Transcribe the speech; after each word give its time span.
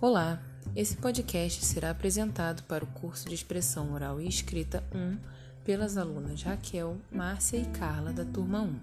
Olá, 0.00 0.40
esse 0.76 0.96
podcast 0.96 1.64
será 1.64 1.90
apresentado 1.90 2.62
para 2.68 2.84
o 2.84 2.86
curso 2.86 3.28
de 3.28 3.34
Expressão 3.34 3.92
Oral 3.92 4.20
e 4.20 4.28
Escrita 4.28 4.84
1 4.94 5.18
pelas 5.64 5.96
alunas 5.96 6.40
Raquel, 6.40 6.96
Márcia 7.10 7.56
e 7.56 7.66
Carla 7.66 8.12
da 8.12 8.24
turma 8.24 8.62
1. 8.62 8.80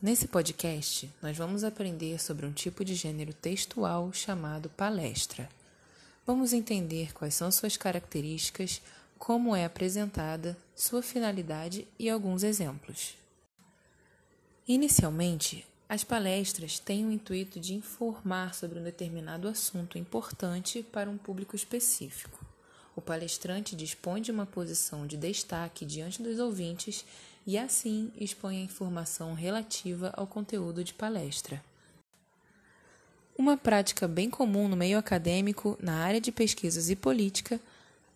Nesse 0.00 0.28
podcast, 0.28 1.12
nós 1.20 1.36
vamos 1.36 1.64
aprender 1.64 2.22
sobre 2.22 2.46
um 2.46 2.52
tipo 2.52 2.84
de 2.84 2.94
gênero 2.94 3.34
textual 3.34 4.12
chamado 4.12 4.70
palestra. 4.70 5.48
Vamos 6.24 6.52
entender 6.52 7.12
quais 7.14 7.34
são 7.34 7.50
suas 7.50 7.76
características, 7.76 8.80
como 9.18 9.56
é 9.56 9.64
apresentada, 9.64 10.56
sua 10.72 11.02
finalidade 11.02 11.84
e 11.98 12.08
alguns 12.08 12.44
exemplos. 12.44 13.16
Inicialmente, 14.68 15.66
as 15.88 16.02
palestras 16.02 16.78
têm 16.78 17.06
o 17.06 17.12
intuito 17.12 17.60
de 17.60 17.74
informar 17.74 18.54
sobre 18.54 18.78
um 18.80 18.82
determinado 18.82 19.46
assunto 19.46 19.96
importante 19.96 20.82
para 20.82 21.08
um 21.08 21.16
público 21.16 21.54
específico. 21.54 22.44
O 22.96 23.00
palestrante 23.00 23.76
dispõe 23.76 24.20
de 24.20 24.32
uma 24.32 24.46
posição 24.46 25.06
de 25.06 25.16
destaque 25.16 25.84
diante 25.84 26.22
dos 26.22 26.38
ouvintes 26.38 27.04
e, 27.46 27.56
assim, 27.56 28.10
expõe 28.16 28.56
a 28.56 28.64
informação 28.64 29.34
relativa 29.34 30.12
ao 30.16 30.26
conteúdo 30.26 30.82
de 30.82 30.92
palestra. 30.92 31.62
Uma 33.38 33.56
prática 33.56 34.08
bem 34.08 34.30
comum 34.30 34.66
no 34.66 34.76
meio 34.76 34.98
acadêmico, 34.98 35.78
na 35.80 35.98
área 35.98 36.20
de 36.20 36.32
pesquisas 36.32 36.90
e 36.90 36.96
política, 36.96 37.60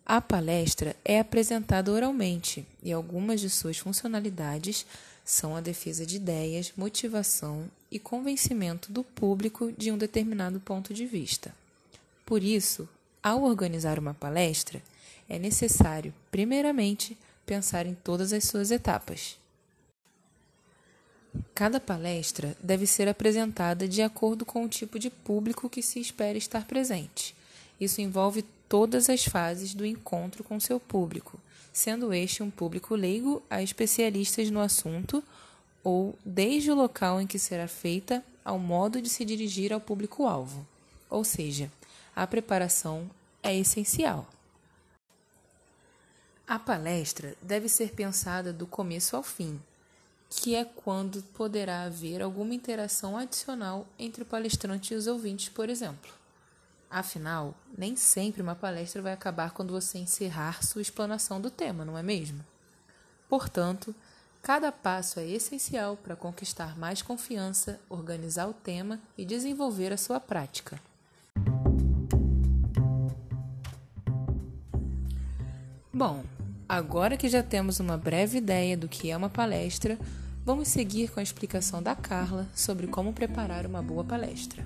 a 0.05 0.19
palestra 0.19 0.95
é 1.05 1.19
apresentada 1.19 1.91
oralmente 1.91 2.65
e 2.83 2.91
algumas 2.91 3.39
de 3.39 3.49
suas 3.49 3.77
funcionalidades 3.77 4.85
são 5.23 5.55
a 5.55 5.61
defesa 5.61 6.05
de 6.05 6.17
ideias, 6.17 6.73
motivação 6.75 7.69
e 7.91 7.99
convencimento 7.99 8.91
do 8.91 9.03
público 9.03 9.71
de 9.77 9.91
um 9.91 9.97
determinado 9.97 10.59
ponto 10.59 10.93
de 10.93 11.05
vista. 11.05 11.53
Por 12.25 12.43
isso, 12.43 12.89
ao 13.21 13.43
organizar 13.43 13.99
uma 13.99 14.13
palestra, 14.13 14.81
é 15.29 15.37
necessário, 15.37 16.13
primeiramente, 16.31 17.17
pensar 17.45 17.85
em 17.85 17.93
todas 17.93 18.33
as 18.33 18.43
suas 18.43 18.71
etapas. 18.71 19.37
Cada 21.53 21.79
palestra 21.79 22.57
deve 22.61 22.85
ser 22.85 23.07
apresentada 23.07 23.87
de 23.87 24.01
acordo 24.01 24.45
com 24.45 24.65
o 24.65 24.69
tipo 24.69 24.99
de 24.99 25.09
público 25.09 25.69
que 25.69 25.81
se 25.81 25.99
espera 25.99 26.37
estar 26.37 26.65
presente. 26.65 27.35
Isso 27.79 28.01
envolve 28.01 28.43
todas 28.71 29.09
as 29.09 29.25
fases 29.25 29.73
do 29.73 29.85
encontro 29.85 30.45
com 30.45 30.57
seu 30.57 30.79
público, 30.79 31.37
sendo 31.73 32.13
este 32.13 32.41
um 32.41 32.49
público 32.49 32.95
leigo 32.95 33.43
a 33.49 33.61
especialistas 33.61 34.49
no 34.49 34.61
assunto 34.61 35.21
ou 35.83 36.17
desde 36.23 36.71
o 36.71 36.75
local 36.75 37.19
em 37.19 37.27
que 37.27 37.37
será 37.37 37.67
feita 37.67 38.23
ao 38.45 38.57
modo 38.57 39.01
de 39.01 39.09
se 39.09 39.25
dirigir 39.25 39.73
ao 39.73 39.81
público-alvo. 39.81 40.65
Ou 41.09 41.25
seja, 41.25 41.69
a 42.15 42.25
preparação 42.25 43.11
é 43.43 43.53
essencial. 43.53 44.25
A 46.47 46.57
palestra 46.57 47.35
deve 47.41 47.67
ser 47.67 47.91
pensada 47.93 48.53
do 48.53 48.65
começo 48.65 49.17
ao 49.17 49.23
fim, 49.23 49.59
que 50.29 50.55
é 50.55 50.63
quando 50.63 51.21
poderá 51.33 51.83
haver 51.83 52.21
alguma 52.21 52.53
interação 52.53 53.17
adicional 53.17 53.85
entre 53.99 54.23
o 54.23 54.25
palestrante 54.25 54.93
e 54.93 54.97
os 54.97 55.07
ouvintes, 55.07 55.49
por 55.49 55.69
exemplo. 55.69 56.20
Afinal, 56.91 57.55
nem 57.77 57.95
sempre 57.95 58.41
uma 58.41 58.53
palestra 58.53 59.01
vai 59.01 59.13
acabar 59.13 59.51
quando 59.51 59.71
você 59.71 59.97
encerrar 59.97 60.61
sua 60.61 60.81
explanação 60.81 61.39
do 61.39 61.49
tema, 61.49 61.85
não 61.85 61.97
é 61.97 62.03
mesmo? 62.03 62.43
Portanto, 63.29 63.95
cada 64.41 64.73
passo 64.73 65.17
é 65.17 65.25
essencial 65.25 65.95
para 65.95 66.17
conquistar 66.17 66.77
mais 66.77 67.01
confiança, 67.01 67.79
organizar 67.87 68.45
o 68.49 68.53
tema 68.53 68.99
e 69.17 69.23
desenvolver 69.23 69.93
a 69.93 69.97
sua 69.97 70.19
prática. 70.19 70.81
Bom, 75.93 76.25
agora 76.67 77.15
que 77.15 77.29
já 77.29 77.41
temos 77.41 77.79
uma 77.79 77.97
breve 77.97 78.39
ideia 78.39 78.75
do 78.75 78.89
que 78.89 79.09
é 79.09 79.15
uma 79.15 79.29
palestra, 79.29 79.97
vamos 80.43 80.67
seguir 80.67 81.09
com 81.09 81.21
a 81.21 81.23
explicação 81.23 81.81
da 81.81 81.95
Carla 81.95 82.49
sobre 82.53 82.87
como 82.87 83.13
preparar 83.13 83.65
uma 83.65 83.81
boa 83.81 84.03
palestra. 84.03 84.65